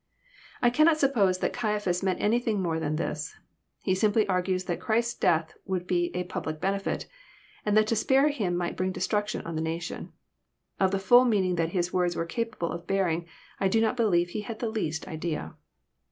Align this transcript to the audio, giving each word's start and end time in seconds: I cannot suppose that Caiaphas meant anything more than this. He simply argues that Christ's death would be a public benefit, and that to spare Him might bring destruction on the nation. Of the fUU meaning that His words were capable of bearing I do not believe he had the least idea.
I 0.63 0.71
cannot 0.71 0.97
suppose 0.97 1.37
that 1.37 1.53
Caiaphas 1.53 2.01
meant 2.01 2.19
anything 2.19 2.59
more 2.59 2.79
than 2.79 2.95
this. 2.95 3.35
He 3.83 3.93
simply 3.93 4.27
argues 4.27 4.63
that 4.63 4.79
Christ's 4.79 5.13
death 5.13 5.53
would 5.65 5.85
be 5.85 6.09
a 6.15 6.23
public 6.23 6.59
benefit, 6.59 7.05
and 7.67 7.77
that 7.77 7.85
to 7.85 7.95
spare 7.95 8.29
Him 8.29 8.57
might 8.57 8.75
bring 8.75 8.91
destruction 8.91 9.45
on 9.45 9.53
the 9.53 9.61
nation. 9.61 10.11
Of 10.79 10.89
the 10.89 10.97
fUU 10.97 11.29
meaning 11.29 11.53
that 11.57 11.69
His 11.69 11.93
words 11.93 12.15
were 12.15 12.25
capable 12.25 12.71
of 12.71 12.87
bearing 12.87 13.27
I 13.59 13.67
do 13.67 13.79
not 13.79 13.95
believe 13.95 14.29
he 14.29 14.41
had 14.41 14.57
the 14.57 14.69
least 14.69 15.07
idea. 15.07 15.53